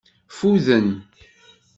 [0.31, 0.87] Ffuden.